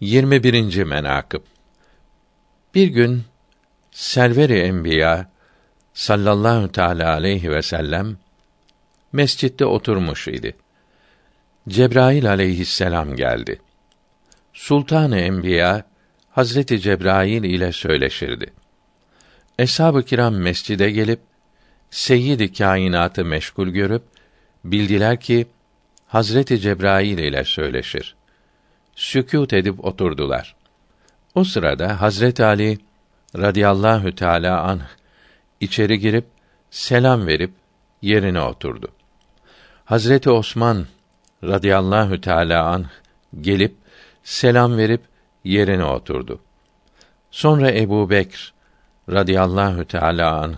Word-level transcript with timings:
21. 0.00 0.84
menakıb 0.84 1.42
Bir 2.74 2.88
gün 2.88 3.22
Server-i 3.90 4.58
Enbiya 4.58 5.30
sallallahu 5.94 6.72
teala 6.72 7.12
aleyhi 7.12 7.50
ve 7.50 7.62
sellem 7.62 8.16
mescitte 9.12 9.64
oturmuş 9.64 10.28
idi. 10.28 10.56
Cebrail 11.68 12.30
aleyhisselam 12.30 13.16
geldi. 13.16 13.60
Sultan-ı 14.52 15.18
Enbiya 15.18 15.84
Hazreti 16.30 16.80
Cebrail 16.80 17.44
ile 17.44 17.72
söyleşirdi. 17.72 18.52
Eshab-ı 19.58 20.02
kiram 20.02 20.34
mescide 20.34 20.90
gelip 20.90 21.20
Seyyid-i 21.90 22.52
kainatı 22.52 23.24
meşgul 23.24 23.68
görüp 23.68 24.02
bildiler 24.64 25.20
ki 25.20 25.46
Hazreti 26.06 26.60
Cebrail 26.60 27.18
ile 27.18 27.44
söyleşir. 27.44 28.19
Sükût 29.00 29.52
edip 29.52 29.84
oturdular. 29.84 30.54
O 31.34 31.44
sırada 31.44 32.00
Hazret 32.00 32.40
Ali 32.40 32.78
radıyallahu 33.38 34.14
teala 34.14 34.62
anh 34.62 34.82
içeri 35.60 35.98
girip 35.98 36.24
selam 36.70 37.26
verip 37.26 37.50
yerine 38.02 38.40
oturdu. 38.40 38.88
Hazreti 39.84 40.30
Osman 40.30 40.86
radıyallahu 41.44 42.20
teala 42.20 42.64
anh 42.64 42.84
gelip 43.40 43.74
selam 44.22 44.76
verip 44.76 45.02
yerine 45.44 45.84
oturdu. 45.84 46.40
Sonra 47.30 47.70
Ebu 47.70 48.10
Bekr 48.10 48.52
radıyallahu 49.08 49.84
teala 49.84 50.40
anh 50.40 50.56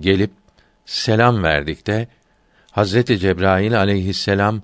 gelip 0.00 0.32
selam 0.84 1.42
verdikte 1.42 2.08
Hazreti 2.70 3.18
Cebrail 3.18 3.78
aleyhisselam 3.78 4.62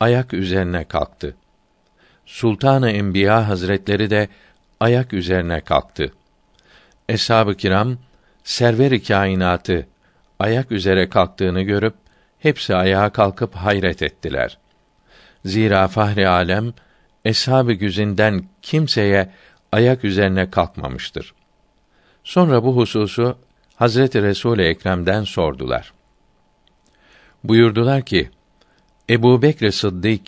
ayak 0.00 0.34
üzerine 0.34 0.84
kalktı. 0.84 1.36
Sultanı 2.26 2.90
Enbiya 2.90 3.48
Hazretleri 3.48 4.10
de 4.10 4.28
ayak 4.80 5.12
üzerine 5.12 5.60
kalktı. 5.60 6.12
Eshab-ı 7.08 7.54
kiram 7.54 7.98
server-i 8.44 9.02
kainatı 9.02 9.86
ayak 10.38 10.72
üzere 10.72 11.08
kalktığını 11.08 11.62
görüp 11.62 11.94
hepsi 12.38 12.74
ayağa 12.74 13.10
kalkıp 13.10 13.54
hayret 13.54 14.02
ettiler. 14.02 14.58
Zira 15.44 15.88
Fahri 15.88 16.28
Alem 16.28 16.72
eshab-ı 17.24 17.72
güzinden 17.72 18.44
kimseye 18.62 19.30
ayak 19.72 20.04
üzerine 20.04 20.50
kalkmamıştır. 20.50 21.34
Sonra 22.24 22.64
bu 22.64 22.76
hususu 22.76 23.38
Hazreti 23.76 24.22
Resul 24.22 24.58
Ekrem'den 24.58 25.24
sordular. 25.24 25.92
Buyurdular 27.44 28.02
ki: 28.02 28.30
Ebu 29.10 29.42
Bekr 29.42 29.70
Sıddık 29.70 30.22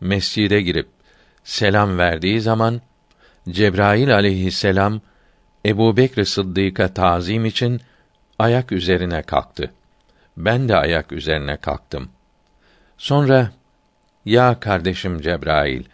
mescide 0.00 0.62
girip 0.62 0.88
selam 1.44 1.98
verdiği 1.98 2.40
zaman 2.40 2.80
Cebrail 3.48 4.14
aleyhisselam 4.14 5.00
Ebu 5.66 5.96
Bekr 5.96 6.24
Sıddık'a 6.24 6.94
tazim 6.94 7.44
için 7.44 7.80
ayak 8.38 8.72
üzerine 8.72 9.22
kalktı. 9.22 9.72
Ben 10.36 10.68
de 10.68 10.76
ayak 10.76 11.12
üzerine 11.12 11.56
kalktım. 11.56 12.08
Sonra 12.98 13.52
ya 14.24 14.60
kardeşim 14.60 15.20
Cebrail 15.20 15.84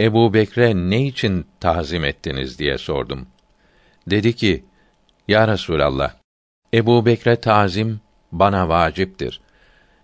Ebu 0.00 0.34
Bekre 0.34 0.74
ne 0.74 1.06
için 1.06 1.46
tazim 1.60 2.04
ettiniz 2.04 2.58
diye 2.58 2.78
sordum. 2.78 3.26
Dedi 4.10 4.36
ki, 4.36 4.64
Ya 5.28 5.48
Resulallah, 5.48 6.14
Ebu 6.74 7.06
Bekre 7.06 7.36
tazim 7.36 8.00
bana 8.32 8.68
vaciptir. 8.68 9.40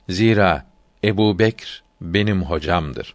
Zira 0.09 0.66
Ebu 1.05 1.39
Bekr 1.39 1.83
benim 2.00 2.42
hocamdır. 2.42 3.14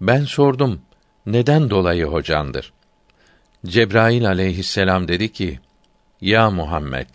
Ben 0.00 0.24
sordum, 0.24 0.80
neden 1.26 1.70
dolayı 1.70 2.04
hocandır? 2.04 2.72
Cebrail 3.66 4.28
aleyhisselam 4.28 5.08
dedi 5.08 5.32
ki, 5.32 5.60
Ya 6.20 6.50
Muhammed 6.50 7.08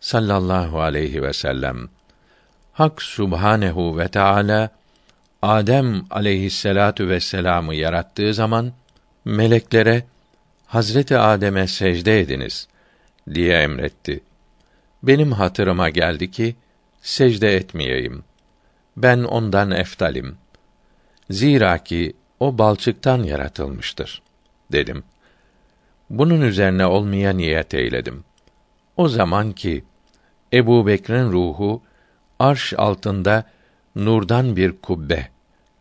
sallallahu 0.00 0.80
aleyhi 0.80 1.22
ve 1.22 1.32
sellem, 1.32 1.88
Hak 2.72 3.02
Subhanehu 3.02 3.98
ve 3.98 4.08
Teala 4.08 4.70
Adem 5.42 6.04
aleyhisselatu 6.10 7.08
vesselam'ı 7.08 7.74
yarattığı 7.74 8.34
zaman 8.34 8.72
meleklere 9.24 10.04
Hazreti 10.66 11.18
Adem'e 11.18 11.66
secde 11.66 12.20
ediniz 12.20 12.68
diye 13.34 13.62
emretti. 13.62 14.20
Benim 15.02 15.32
hatırıma 15.32 15.88
geldi 15.88 16.30
ki 16.30 16.56
secde 17.02 17.56
etmeyeyim. 17.56 18.24
Ben 18.96 19.18
ondan 19.22 19.70
eftalim. 19.70 20.36
Zira 21.30 21.78
ki 21.78 22.16
o 22.40 22.58
balçıktan 22.58 23.22
yaratılmıştır 23.22 24.22
dedim. 24.72 25.04
Bunun 26.10 26.40
üzerine 26.40 26.86
olmaya 26.86 27.32
niyet 27.32 27.74
eyledim. 27.74 28.24
O 28.96 29.08
zaman 29.08 29.52
ki 29.52 29.84
Ebu 30.52 30.86
Bekir'in 30.86 31.32
ruhu 31.32 31.82
arş 32.38 32.72
altında 32.76 33.44
nurdan 33.96 34.56
bir 34.56 34.72
kubbe, 34.72 35.28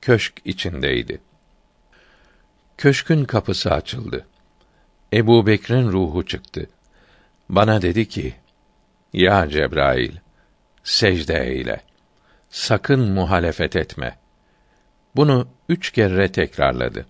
köşk 0.01 0.41
içindeydi. 0.45 1.21
Köşkün 2.77 3.25
kapısı 3.25 3.71
açıldı. 3.71 4.27
Ebu 5.13 5.47
Bekir'in 5.47 5.91
ruhu 5.91 6.25
çıktı. 6.25 6.69
Bana 7.49 7.81
dedi 7.81 8.07
ki, 8.07 8.35
Ya 9.13 9.49
Cebrail, 9.49 10.11
secde 10.83 11.39
eyle. 11.45 11.81
Sakın 12.49 13.11
muhalefet 13.11 13.75
etme. 13.75 14.22
Bunu 15.15 15.47
üç 15.69 15.91
kere 15.91 16.31
tekrarladı. 16.31 17.05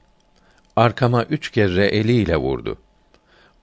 Arkama 0.75 1.23
üç 1.23 1.51
kere 1.51 1.85
eliyle 1.85 2.37
vurdu. 2.37 2.77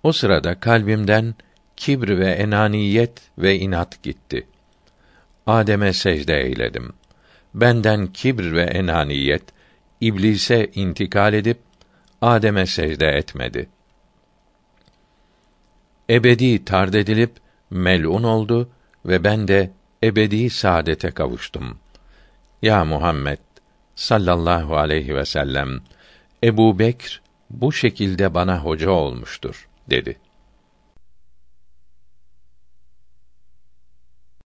O 0.03 0.13
sırada 0.13 0.61
kalbimden 0.61 1.35
kibr 1.77 2.09
ve 2.09 2.31
enaniyet 2.31 3.21
ve 3.39 3.59
inat 3.59 4.03
gitti. 4.03 4.47
Adem'e 5.47 5.93
secde 5.93 6.41
eyledim. 6.41 6.93
Benden 7.55 8.07
kibr 8.07 8.55
ve 8.55 8.63
enaniyet 8.63 9.43
iblise 10.01 10.71
intikal 10.75 11.35
edip 11.35 11.59
Adem'e 12.23 12.67
secde 12.67 13.07
etmedi. 13.07 13.69
Ebedi 16.11 16.65
tard 16.65 16.95
edilip 16.95 17.33
melun 17.71 18.23
oldu 18.23 18.71
ve 19.07 19.25
ben 19.25 19.49
de 19.49 19.71
ebedi 20.03 20.51
saadete 20.51 21.11
kavuştum. 21.11 21.79
Ya 22.63 22.85
Muhammed 22.85 23.39
sallallahu 23.95 24.77
aleyhi 24.77 25.17
ve 25.17 25.25
sellem 25.25 25.81
Ebu 26.45 26.79
Bekr 26.79 27.21
bu 27.51 27.73
şekilde 27.73 28.35
bana 28.35 28.59
hoca 28.59 28.91
olmuştur 28.91 29.69
dedi. 29.91 30.17